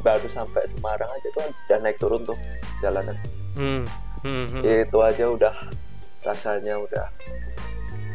[0.02, 2.36] baru sampai Semarang aja tuh udah naik turun tuh
[2.78, 3.14] jalanan
[3.54, 3.82] Hmm.
[4.22, 4.62] Hmm, hmm.
[4.62, 5.54] itu aja udah
[6.22, 7.06] rasanya udah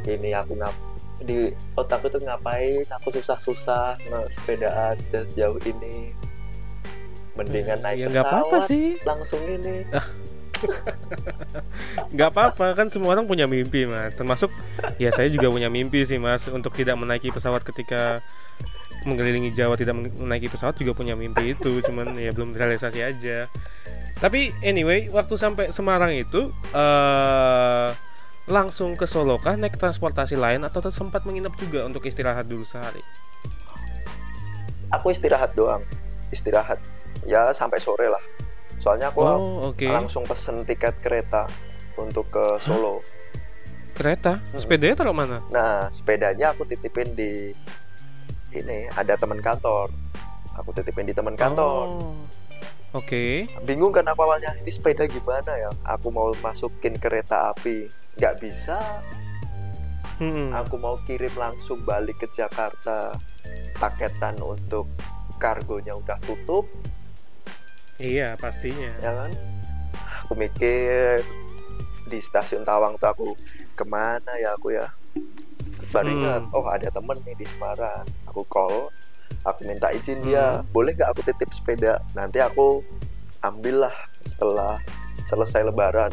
[0.04, 0.76] ini aku ngap
[1.20, 3.96] di otakku tuh ngapain aku susah-susah
[4.28, 4.96] sepedaan
[5.36, 6.12] jauh ini
[7.36, 9.84] mendingan naik ya nggak apa-apa pesawat sih, langsung ini
[12.16, 14.16] nggak apa-apa kan semua orang punya mimpi mas.
[14.16, 14.50] Termasuk
[14.98, 18.24] ya saya juga punya mimpi sih mas untuk tidak menaiki pesawat ketika
[19.04, 23.52] mengelilingi Jawa tidak men- menaiki pesawat juga punya mimpi itu, cuman ya belum terrealisasi aja.
[24.18, 27.90] Tapi anyway, waktu sampai Semarang itu eh
[28.44, 33.00] langsung ke Solo kah naik transportasi lain atau sempat menginap juga untuk istirahat dulu sehari?
[34.94, 35.82] aku istirahat doang
[36.30, 36.78] istirahat
[37.26, 38.22] ya sampai sore lah
[38.84, 39.88] soalnya aku Oh, oke.
[39.88, 41.48] langsung pesen tiket kereta
[41.96, 43.00] untuk ke Solo
[43.94, 45.40] Kereta, sepedanya taruh mana?
[45.48, 47.54] nah sepedanya aku titipin di
[48.52, 49.88] ini ada teman kantor
[50.52, 52.14] aku titipin di teman kantor Oh.
[52.94, 53.50] Oke.
[53.64, 58.78] bingung kan apa awalnya ini sepeda gimana ya aku mau masukin kereta api nggak bisa
[60.14, 60.54] Hmm.
[60.54, 63.18] aku mau kirim langsung balik ke Jakarta
[63.76, 64.86] paketan untuk
[65.36, 66.70] kargonya udah tutup
[67.98, 68.90] Iya, pastinya.
[69.00, 69.32] ya kan?
[70.24, 71.22] Aku mikir
[72.04, 73.28] di stasiun Tawang tuh aku
[73.74, 74.88] ke mana ya aku ya?
[75.78, 76.16] Terus baru Hmm.
[76.18, 78.04] ingat oh ada temen nih di Semarang.
[78.28, 78.90] Aku call
[79.44, 80.64] aku minta izin dia.
[80.72, 82.02] Boleh nggak aku titip sepeda?
[82.16, 82.82] Nanti aku
[83.42, 84.80] ambil lah setelah
[85.28, 86.12] selesai lebaran.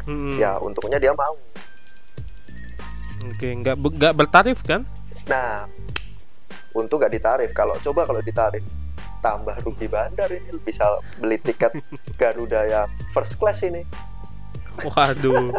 [0.00, 0.40] Hmm.
[0.40, 1.36] ya untungnya dia mau.
[3.30, 4.82] Oke, nggak nggak bertarif kan?
[5.28, 5.68] nah
[6.72, 7.50] untung nggak ditarif.
[7.52, 8.64] Kalau coba kalau ditarif
[9.20, 11.76] tambah rugi bandar ini bisa beli tiket
[12.14, 13.84] Garuda yang first class ini
[14.82, 15.52] Waduh.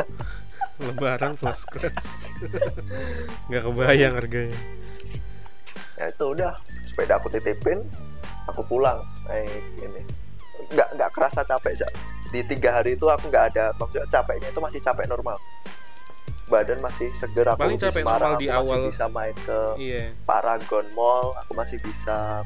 [0.82, 2.18] Lebaran first class.
[3.46, 4.58] nggak kebayang harganya.
[5.94, 7.86] ya itu udah sepeda aku titipin
[8.44, 9.46] aku pulang naik
[9.78, 10.02] ini
[10.68, 11.92] nggak nggak kerasa capek Cak.
[12.28, 15.38] di tiga hari itu aku nggak ada maksudnya capeknya itu masih capek normal
[16.48, 18.80] badan masih seger aku Paling di capek Semarang, normal aku di masih awal.
[18.90, 20.04] bisa main ke Iya.
[20.24, 22.42] Paragon Mall aku masih bisa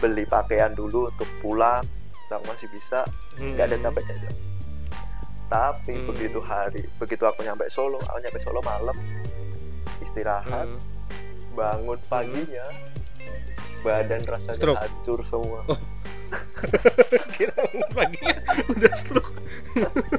[0.00, 1.84] beli pakaian dulu untuk pulang
[2.26, 3.04] aku masih bisa
[3.36, 3.84] nggak ada Hmm.
[3.84, 4.32] capeknya Cak.
[5.48, 6.06] tapi Hmm.
[6.06, 8.94] begitu hari begitu aku nyampe Solo aku nyampe Solo malam
[10.00, 10.78] istirahat Hmm.
[11.52, 12.64] bangun paginya
[13.80, 14.78] badan rasanya Stroke.
[14.78, 15.78] hancur semua Oh.
[17.34, 17.50] Kira
[17.90, 18.34] paginya
[18.70, 19.34] udah stroke.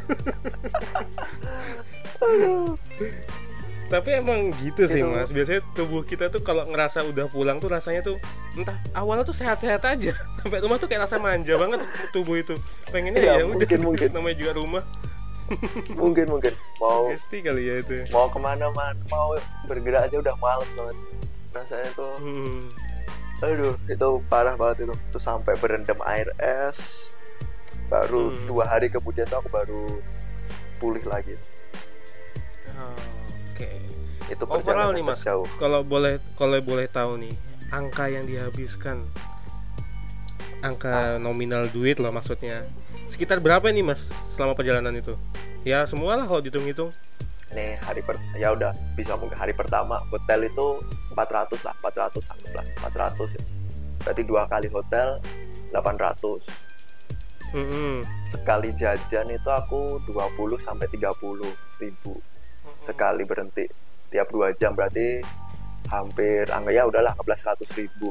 [3.87, 5.09] Tapi emang gitu sih Itu.
[5.09, 8.15] mas Biasanya tubuh kita tuh kalau ngerasa udah pulang tuh rasanya tuh
[8.51, 10.11] Entah awalnya tuh sehat-sehat aja.
[10.43, 12.59] Sampai rumah tuh kayak rasa manja banget tubuh itu.
[12.91, 14.09] Pengennya Iya, ya, udah mungkin, mungkin.
[14.11, 14.83] Namanya juga rumah.
[15.95, 16.53] Mungkin mungkin.
[16.79, 19.35] Mau Sugesti kali ya itu mau ke mana mana mau
[19.67, 20.95] bergerak aja udah males banget
[21.51, 22.71] rasanya tuh hmm.
[23.43, 24.95] aduh itu parah banget itu.
[25.11, 27.11] Tuh sampai berendam air es.
[27.91, 28.47] Baru Hmm.
[28.47, 29.83] dua hari kemudian tuh aku baru
[30.79, 31.35] pulih lagi.
[33.51, 33.67] Oke.
[34.31, 35.43] Itu Overall nih mas jauh.
[35.59, 37.35] Kalau boleh kalau boleh tahu nih
[37.71, 39.07] Angka yang dihabiskan.
[40.59, 42.67] Angka nominal duit loh maksudnya.
[43.07, 45.15] Sekitar berapa nih mas Selama perjalanan itu?
[45.63, 46.91] Ya semua lah kalau dihitung-hitung.
[47.55, 50.83] Nih hari per ya udah bisa mungkin hari pertama hotel itu
[51.15, 53.43] 400 lah 400 anggaplah 400 ya.
[54.03, 55.19] Berarti dua kali hotel
[55.71, 56.71] 800
[57.51, 58.07] Mm-mm.
[58.31, 62.15] sekali jajan itu aku 20 sampai 30 ribu.
[62.79, 63.67] Sekali berhenti
[64.11, 65.23] tiap dua jam berarti
[65.87, 68.09] hampir anggap ya udahlah 11 100 ribu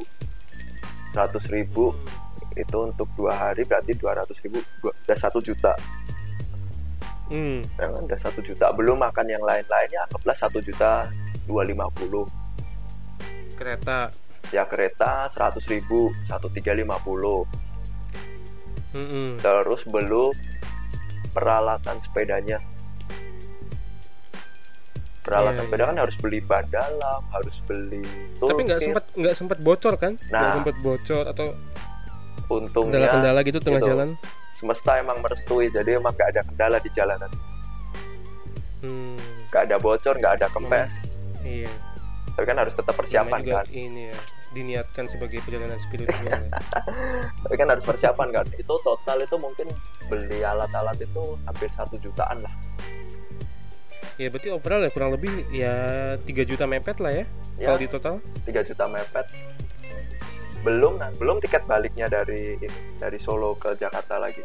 [1.13, 1.95] 100 ribu
[2.53, 5.77] itu untuk dua hari berarti 200 ribu udah satu juta
[7.31, 7.63] Hmm.
[7.79, 8.03] ya kan?
[8.03, 11.07] udah satu juta belum makan yang lain-lainnya anggaplah satu juta
[11.47, 12.27] 250
[13.55, 14.11] Kereta.
[14.51, 17.47] ya kereta 100 ribu 1350
[18.91, 19.39] Mm-mm.
[19.39, 20.35] terus belum
[21.31, 22.59] peralatan sepedanya
[25.21, 25.89] peralatan Iya, sepeda iya.
[25.89, 28.03] kan harus beli ban dalam harus beli
[28.37, 30.13] Tapi nggak sempat nggak sempat bocor kan?
[30.19, 30.55] Nggak Nah.
[30.55, 31.47] sempat bocor atau
[32.49, 33.91] untungnya kendala-kendala gitu tengah gitu.
[33.91, 34.09] jalan.
[34.53, 37.31] semesta emang merestui jadi emang nggak ada kendala di jalanan
[38.81, 39.17] Hmm.
[39.47, 40.93] nggak ada bocor nggak ada kempes
[41.41, 41.69] Iya.
[42.31, 44.17] tapi kan harus tetap persiapan juga kan ini ya
[44.51, 46.41] diniatkan sebagai perjalanan spiritual ya.
[47.45, 49.69] tapi kan harus persiapan kan itu total itu mungkin
[50.07, 52.53] beli alat-alat itu hampir satu jutaan lah
[54.21, 55.75] ya berarti overall ya kurang lebih ya
[56.21, 57.25] 3 juta mepet lah ya,
[57.57, 57.67] ya.
[57.73, 58.15] kalau di total.
[58.45, 59.27] 3 juta mepet.
[60.61, 64.45] Belum nah belum tiket baliknya dari ini, dari Solo ke Jakarta lagi.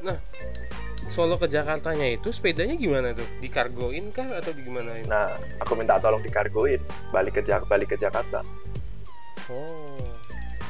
[1.11, 3.27] Solo ke Jakartanya itu sepedanya gimana tuh?
[3.43, 6.79] Dikargoin kah atau gimana ini nah aku minta tolong dikargoin
[7.11, 8.39] balik ke Jak balik ke Jakarta.
[9.51, 9.99] Oh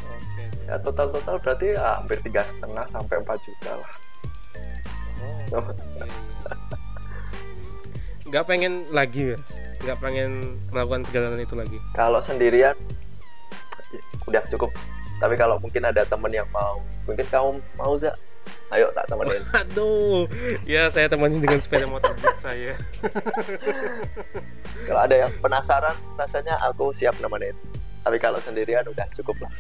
[0.02, 0.44] oke.
[0.66, 3.94] Ya total total berarti ya, hampir tiga setengah sampai 4 juta lah.
[5.54, 5.62] Oh
[5.94, 6.10] iya.
[8.36, 9.40] nggak pengen lagi ya.
[9.88, 11.80] Nggak pengen melakukan perjalanan itu lagi.
[11.96, 12.76] Kalau sendirian
[14.28, 14.76] udah cukup.
[15.24, 18.12] Tapi kalau mungkin ada temen yang mau mungkin kamu mau za?
[18.76, 19.40] Ayo tak temenin.
[19.56, 20.28] Aduh
[20.68, 22.76] ya saya temani dengan sepeda motor beat saya.
[24.92, 27.56] Kalau ada yang penasaran rasanya aku siap nemenin.
[28.04, 29.54] Tapi kalau sendirian udah cukup lah.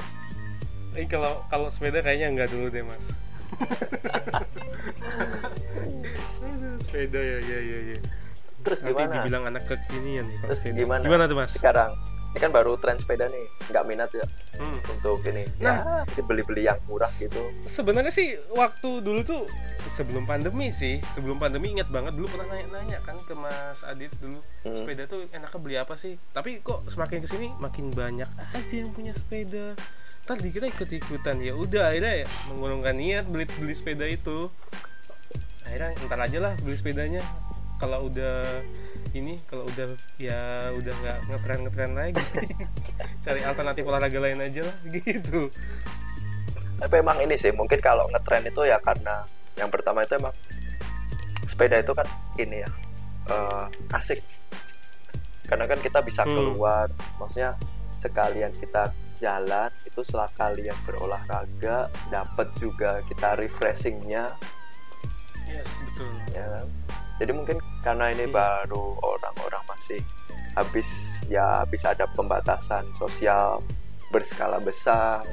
[0.93, 3.23] Ini kalau kalau sepeda kayaknya nggak dulu deh mas.
[6.85, 7.97] Sepeda ya ya ya ya
[8.65, 9.13] terus nanti gimana?
[9.15, 11.01] dibilang anak kekinian nih Terus sepeda gimana?
[11.01, 11.53] gimana tuh mas?
[11.53, 11.93] Sekarang
[12.27, 14.25] ini kan baru tren sepeda nih nggak minat ya
[14.55, 14.79] Hmm.
[14.89, 15.43] untuk ini.
[15.57, 16.03] Nah.
[16.05, 17.51] ya beli-beli yang murah gitu.
[17.63, 19.43] sebenarnya sih waktu dulu tuh
[19.85, 24.39] sebelum pandemi sih sebelum pandemi ingat banget dulu pernah nanya-nanya kan ke Mas Adit dulu
[24.61, 24.73] Hmm.
[24.73, 26.17] sepeda tuh enaknya beli apa sih?
[26.29, 29.75] Tapi kok semakin ke sini makin banyak aja yang punya sepeda.
[30.23, 34.49] Ntar dikira ikut-ikutan ya udah akhirnya ya mengurungkan niat beli beli sepeda itu.
[35.63, 37.21] Akhirnya ntar aja lah beli sepedanya
[37.75, 38.63] kalau udah
[39.11, 42.23] ini kalau udah ya udah nggak ngetren ngetren lagi.
[43.23, 45.51] Cari alternatif olahraga lain aja lah gitu.
[46.75, 49.23] Tapi emang ini sih mungkin kalau ngetren itu ya karena
[49.55, 50.35] yang pertama itu emang
[51.47, 52.69] sepeda itu kan ini ya
[53.31, 54.19] eh, asik.
[55.45, 56.35] Karena kan kita bisa Hmm.
[56.35, 57.55] keluar maksudnya
[58.01, 64.35] sekalian kita jalan itu sekalian berolahraga dapat juga kita refreshingnya.
[65.47, 66.11] Yes betul.
[66.35, 66.67] Ya kan?
[67.19, 68.33] Jadi mungkin karena ini Iya.
[68.35, 70.01] baru orang-orang masih
[70.55, 70.87] habis
[71.27, 73.59] ya habis ada pembatasan sosial
[74.11, 75.23] berskala besar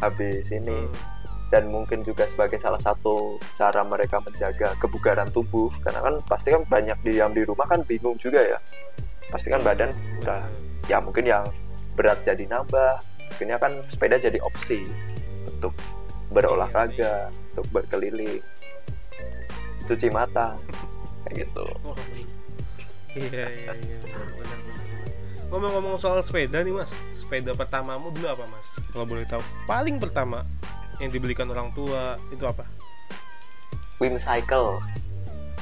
[0.00, 0.86] habis ini.
[0.86, 1.18] Hmm.
[1.50, 6.62] dan mungkin juga sebagai salah satu cara mereka menjaga kebugaran tubuh karena kan pasti kan
[6.62, 8.58] banyak diam di rumah kan bingung juga ya.
[9.34, 9.90] Pasti kan badan
[10.22, 10.46] udah
[10.86, 11.42] ya mungkin yang
[11.98, 13.02] berat jadi nambah
[13.34, 14.86] akhirnya kan sepeda jadi opsi
[15.50, 15.74] untuk
[16.30, 18.38] berolahraga untuk berkeliling.
[19.90, 20.54] Cuci mata
[21.22, 21.96] kayak gitu Oh,
[23.12, 24.58] iya iya iya benar.
[25.48, 28.78] Ngomong-ngomong soal sepeda nih mas, sepeda pertamamu dulu apa mas?
[28.88, 30.46] Kalau boleh tahu, paling pertama
[30.96, 32.62] yang dibelikan orang tua itu apa?
[33.98, 34.78] Wim Cycle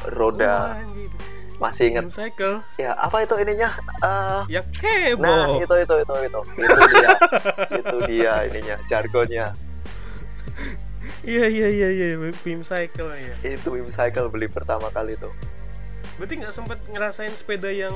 [0.07, 1.11] roda anjir.
[1.59, 3.67] masih inget cycle ya apa itu ininya
[3.99, 5.19] Eh, yang heboh.
[5.19, 7.11] nah itu itu itu itu itu dia
[7.75, 9.47] itu dia ininya jargonnya
[11.21, 12.07] Iya iya iya iya,
[12.39, 13.35] game cycle ya.
[13.43, 15.27] itu Wim Cycle beli pertama kali itu
[16.19, 17.95] Berarti nggak sempat ngerasain sepeda yang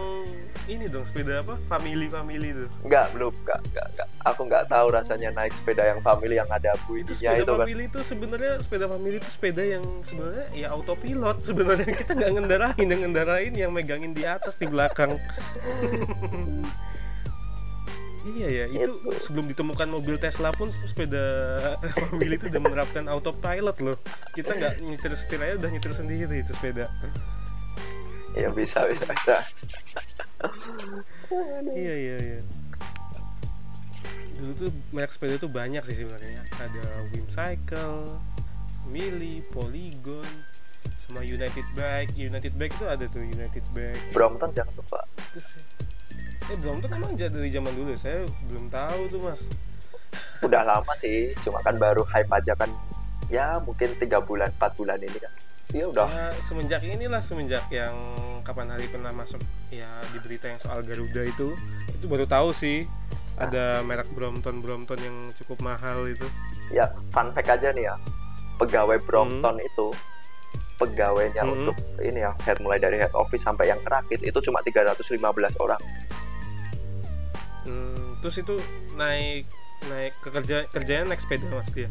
[0.70, 1.58] ini dong, sepeda apa?
[1.66, 2.66] Family family itu.
[2.86, 4.08] Enggak, belum, enggak, enggak, enggak.
[4.22, 7.66] Aku enggak tahu rasanya naik sepeda yang family yang ada Itu bunyinya sepeda itu kan.
[7.66, 12.86] family itu sebenarnya sepeda family itu sepeda yang sebenarnya ya autopilot sebenarnya kita nggak ngendarain
[12.86, 15.18] yang ngendarain yang megangin di atas di belakang.
[18.22, 19.18] iya ya itu Itu.
[19.18, 21.18] sebelum ditemukan mobil Tesla pun sepeda
[22.06, 23.98] family itu udah menerapkan autopilot loh.
[24.30, 26.86] Kita nggak nyetir setir aja udah nyetir sendiri itu sepeda.
[28.32, 29.36] Ya bisa, bisa, bisa.
[31.72, 32.40] Iya iya iya.
[34.40, 36.42] Dulu tuh merek sepeda tuh banyak sih sebenarnya.
[36.56, 38.18] Ada Wim Cycle,
[38.88, 40.26] Mili, Polygon,
[41.04, 42.16] sama United Bike.
[42.16, 44.02] United Bike itu ada tuh United Bike.
[44.16, 45.00] Brompton jangan lupa.
[45.36, 45.48] Terus,
[46.48, 47.98] eh Brompton emang dari zaman dulu ya?
[48.00, 48.18] saya
[48.48, 49.42] belum tahu tuh mas.
[50.42, 52.72] Udah lama sih, cuma kan baru hype aja kan.
[53.30, 55.32] Ya mungkin tiga bulan, empat bulan ini kan.
[55.72, 56.06] Iya udah.
[56.06, 57.96] Ya semenjak inilah semenjak yang
[58.42, 61.56] kapan hari pernah masuk ya di berita yang soal Garuda itu
[61.88, 62.84] itu baru tahu sih
[63.34, 66.28] ada merek Brompton Brompton yang cukup mahal itu.
[66.68, 67.96] ya fun fact aja nih ya
[68.56, 69.92] pegawai Brompton itu
[70.74, 71.54] pegawainya Hmm.
[71.54, 75.16] untuk ini ya head mulai dari head office sampai yang terakhir itu cuma 315
[75.56, 75.80] orang
[77.62, 78.58] Hmm, terus itu
[78.92, 79.46] naik
[79.88, 81.88] naik ke kerja kerjanya naik sepeda mas dia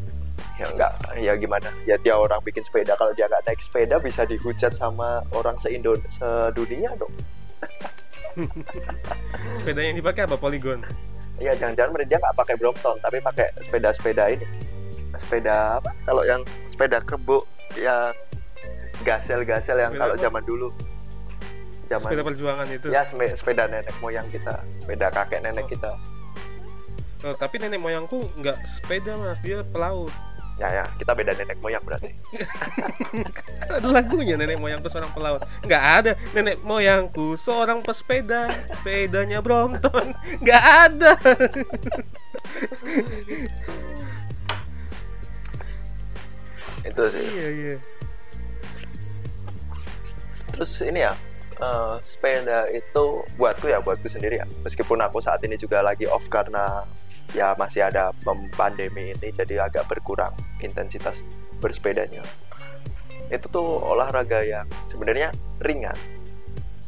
[0.59, 0.91] ya enggak.
[1.17, 1.69] Ya gimana?
[1.83, 2.93] Ya dia orang bikin sepeda.
[2.93, 7.09] Kalau dia nggak naik sepeda bisa dihujat sama orang seindo sedunia dong.
[9.51, 10.37] Sepeda yang dipakai apa?
[10.37, 10.81] Poligon
[11.35, 14.45] Iya jangan-jangan mereka dia nggak pakai Brompton tapi pakai sepeda-sepeda ini.
[15.17, 15.89] Sepeda apa?
[16.05, 18.13] Kalau yang sepeda kebo yang
[19.01, 20.69] gasel-gasel yang kalau zaman dulu.
[21.89, 22.87] Zaman sepeda perjuangan itu?
[22.93, 24.61] Ya sepe- sepeda nenek moyang kita.
[24.77, 25.69] Sepeda kakek nenek Oh.
[25.69, 25.91] kita
[27.21, 29.37] Oh, tapi nenek moyangku nggak sepeda mas.
[29.45, 30.09] Dia pelaut.
[30.57, 30.89] Ya ya.
[30.97, 32.09] Kita beda nenek moyang berarti.
[33.69, 35.45] Ada lagunya nenek moyangku seorang pelaut.
[35.65, 36.15] Nggak ada.
[36.33, 38.49] Nenek moyangku seorang pesepeda.
[38.73, 40.13] Sepedanya Brompton.
[40.43, 41.13] Nggak ada.
[46.89, 47.21] Itu sih.
[47.21, 47.77] Iya iya.
[50.51, 51.13] Terus ini ya
[51.61, 54.45] eh, sepeda itu buatku ya buatku sendiri ya.
[54.65, 56.85] Meskipun aku saat ini juga lagi off karena
[57.31, 58.11] ya masih ada
[58.53, 61.23] pandemi ini jadi agak berkurang intensitas
[61.59, 62.21] bersepedanya.
[63.31, 65.31] Itu tuh olahraga yang sebenarnya
[65.63, 65.95] ringan.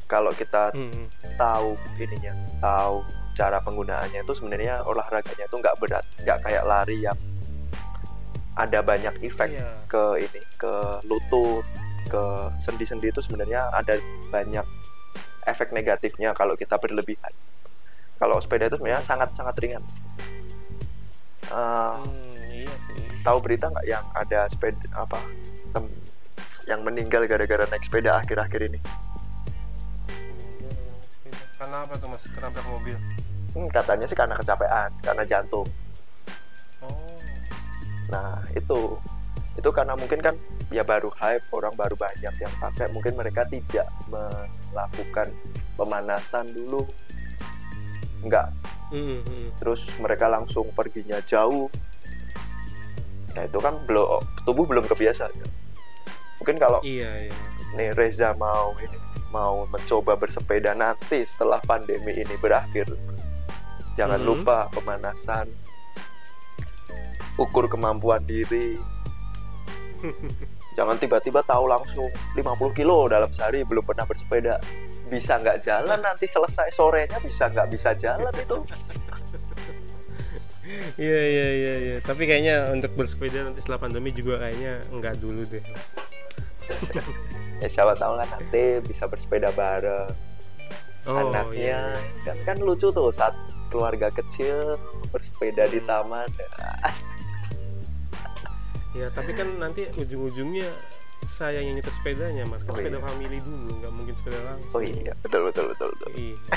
[0.05, 1.07] Kalau kita Hmm,
[1.39, 3.01] tahu ininya tahu
[3.33, 6.05] cara penggunaannya itu sebenarnya olahraganya itu nggak berat.
[6.21, 7.17] Nggak kayak lari yang
[8.53, 9.65] ada banyak efek Iya.
[9.89, 10.73] ke ini ke
[11.09, 11.65] lutut
[12.05, 12.23] ke
[12.61, 13.97] sendi-sendi itu sebenarnya ada
[14.29, 14.61] banyak
[15.49, 17.33] efek negatifnya kalau kita berlebihan
[18.17, 19.83] kalau sepeda itu sebenarnya sangat-sangat ringan.
[21.43, 22.95] Eh, Hmm, iya sih.
[23.21, 25.19] tahu berita nggak yang ada sepeda apa
[25.71, 25.95] tem-
[26.67, 28.79] yang meninggal gara-gara naik sepeda akhir-akhir ini?
[31.59, 32.23] Karena apa tuh mas?
[32.27, 32.97] Ketabrak mobil?
[33.53, 35.67] Hmm, katanya sih karena kecapean karena jantung.
[36.83, 37.15] Oh.
[38.11, 38.97] Nah, itu.
[39.53, 40.35] Itu karena mungkin kan
[40.73, 45.29] ya baru hype, orang baru banyak yang pakai, mungkin mereka tidak melakukan
[45.77, 46.83] pemanasan dulu.
[48.23, 48.47] Enggak,
[48.87, 49.49] Hmm, hmm.
[49.57, 51.67] terus mereka langsung perginya jauh.
[53.33, 55.27] Nah, itu kan belum tubuh belum kebiasa.
[56.37, 57.35] Mungkin kalau iya iya
[57.73, 62.85] nih Reza mau ini mau mencoba bersepeda nanti setelah pandemi ini berakhir
[63.97, 64.27] jangan Mhm.
[64.27, 65.49] lupa pemanasan
[67.33, 68.77] ukur kemampuan diri
[70.77, 72.05] jangan tiba-tiba tahu langsung
[72.37, 72.45] 50
[72.77, 74.61] kilo dalam sehari belum pernah bersepeda
[75.07, 78.57] bisa nggak jalan nanti selesai sorenya bisa nggak bisa jalan itu.
[80.95, 81.95] Iya iya iya iya.
[81.99, 85.61] Tapi kayaknya untuk bersepeda nanti setelah pandemi juga kayaknya nggak dulu deh.
[85.61, 85.91] Mas
[87.59, 90.09] ya siapa tahu kan nanti bisa bersepeda bareng.
[91.03, 91.51] Oh anaknya.
[91.51, 91.81] iya.
[92.23, 93.35] kan kan lucu tuh saat
[93.67, 94.79] keluarga kecil
[95.11, 95.87] bersepeda di Hmm.
[95.87, 96.27] taman.
[98.93, 100.69] Ya tapi kan nanti ujung-ujungnya
[101.25, 102.61] saya yang nyetir sepedanya mas.
[102.61, 103.03] Kan Oh, sepeda iya.
[103.03, 104.73] family dulu nggak mungkin sepeda langsung.
[104.73, 105.13] Oh iya.
[105.21, 106.09] Betul betul betul betul.
[106.13, 106.37] Iya.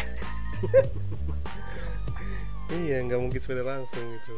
[2.67, 4.35] Iya nggak mungkin sepeda langsung gitu.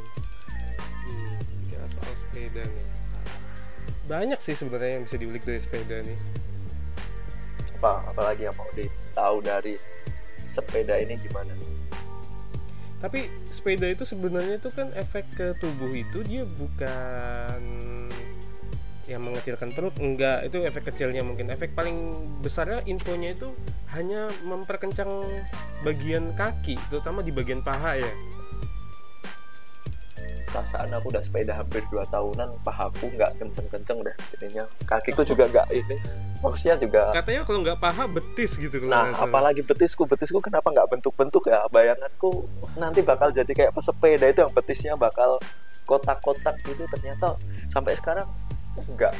[0.84, 2.86] Hmm, bicara soal sepeda nih.
[4.04, 6.18] Banyak sih sebenarnya yang bisa diulik dari sepeda nih.
[7.80, 9.80] Apa apalagi yang mau ditahu dari
[10.36, 11.56] sepeda ini gimana?
[13.00, 17.60] Tapi sepeda itu sebenarnya itu kan efek ke tubuh itu dia bukan
[19.08, 20.44] yang mengecilkan perut enggak.
[20.44, 21.48] Itu efek kecilnya mungkin.
[21.48, 23.48] Efek paling besarnya infonya itu
[23.96, 25.08] hanya memperkencang
[25.82, 28.12] bagian kaki terutama di bagian paha ya.
[30.48, 34.64] Perasaan aku udah sepeda hampir 2 tahunan pahaku nggak kenceng-kenceng deh jadinya.
[34.84, 35.96] Kakiku juga nggak ini
[36.38, 39.26] maksudnya juga katanya kalau nggak paha betis gitu kalau nah salah.
[39.26, 41.66] apalagi betisku betisku kenapa nggak bentuk-bentuk ya?
[41.66, 42.46] Bayanganku
[42.78, 45.42] nanti bakal jadi kayak pesepeda itu yang betisnya bakal
[45.82, 46.86] kotak-kotak gitu.
[46.86, 47.34] Ternyata
[47.66, 48.30] sampai sekarang
[48.86, 49.14] enggak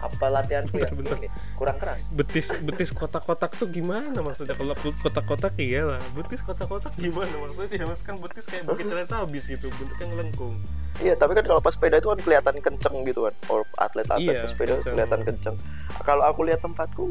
[0.00, 1.18] apa latihanku yang Bentar, bentar.
[1.20, 1.28] ini
[1.60, 4.72] kurang keras betis betis kotak-kotak tuh gimana maksudnya kalau
[5.04, 10.06] kotak-kotak iya lah betis kotak-kotak gimana maksudnya mas kan betis kayak bukit habis gitu bentuknya
[10.08, 10.56] ngelengkung
[11.00, 13.34] Iya, tapi kan kalau pas sepeda itu kan kelihatan kenceng gitu kan.
[13.48, 14.92] Or atlet-atlet Iya, pesepeda kenceng.
[14.92, 15.56] kelihatan kenceng.
[16.04, 17.08] Kalau aku lihat tempatku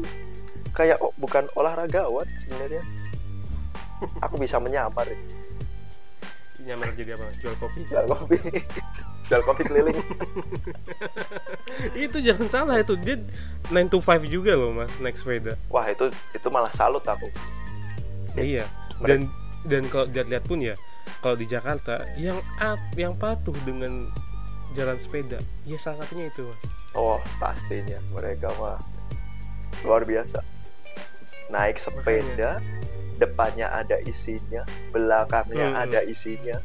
[0.78, 2.82] kayak oh, bukan olahragawan sebenarnya.
[4.22, 5.18] Aku bisa menyamar ya.
[6.60, 8.36] nyamar jadi apa jual kopi Jual kopi.
[9.30, 9.94] Jual kopi keliling.
[11.96, 13.14] itu jangan salah itu dia
[13.64, 17.30] 9 to 5 juga loh mas naik sepeda Wah, itu itu malah salut aku.
[18.34, 18.66] iya
[18.98, 19.20] Mereka- dan
[19.62, 20.74] dan kalau dilihat pun ya
[21.20, 24.10] kalau di Jakarta yang up yang patuh dengan
[24.72, 26.60] jalan sepeda ya salah satunya itu mas
[26.90, 28.82] Oh, pastinya mereka mah
[29.80, 30.42] luar biasa.
[31.48, 32.58] Naik sepeda,
[33.14, 35.82] depannya ada isinya, belakangnya Hmm.
[35.82, 36.58] ada isinya.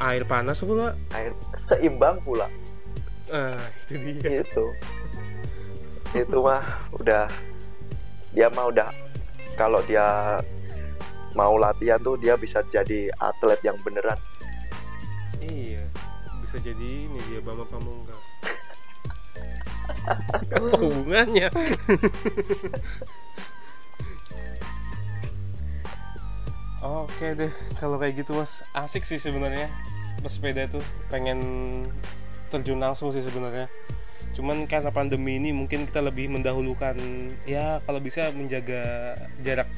[0.00, 2.48] Air panas pula air seimbang pula.
[3.28, 4.44] Ah itu dia.
[4.44, 4.66] Itu
[6.12, 6.64] itu mah
[6.96, 7.28] udah
[8.36, 8.88] dia mah udah
[9.56, 10.36] kalau dia
[11.32, 14.20] mau latihan tuh dia bisa jadi atlet yang beneran.
[15.40, 15.88] Iya
[16.44, 18.36] bisa jadi ini dia Bama Pamungkas.
[20.52, 21.48] Apa hubungannya
[26.82, 29.70] Oke deh, kalau kayak gitu mas asik sih sebenarnya
[30.18, 31.38] bersepeda itu pengen
[32.50, 33.70] terjun langsung sih sebenarnya.
[34.34, 36.98] Cuman karena pandemi ini mungkin kita lebih mendahulukan
[37.46, 39.14] ya kalau bisa menjaga
[39.46, 39.70] jarak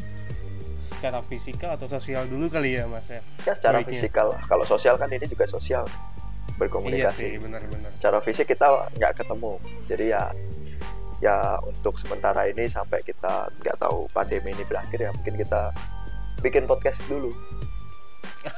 [0.89, 3.21] secara fisikal atau sosial dulu kali ya mas ya.
[3.45, 3.93] ya secara Baiknya.
[3.93, 7.91] fisikal kalau sosial kan ini juga sosial Iya berkomunikasi sih benar-benar.
[7.93, 9.53] secara fisik kita nggak ketemu
[9.85, 10.25] jadi ya
[11.21, 11.37] ya
[11.67, 15.75] untuk sementara ini sampai kita nggak tahu pandemi ini berakhir ya mungkin kita
[16.41, 17.30] bikin podcast dulu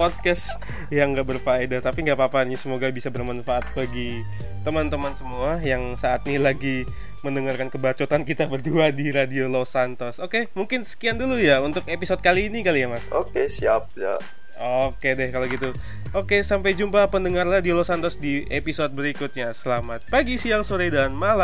[0.00, 0.52] podcast
[0.92, 4.20] yang nggak berfaedah tapi nggak apa-apa nih semoga bisa bermanfaat bagi
[4.60, 6.84] teman-teman semua yang saat ini lagi
[7.24, 10.20] mendengarkan kebacotan kita berdua di Radio Los Santos.
[10.20, 13.12] Oke, mungkin sekian dulu ya untuk episode kali ini kali ya Mas.
[13.12, 14.16] oke siap ya
[14.60, 15.72] Oke deh kalau gitu.
[16.12, 19.56] Oke, sampai jumpa pendengar Radio Los Santos di episode berikutnya.
[19.56, 21.38] Selamat pagi, siang, sore, dan malam.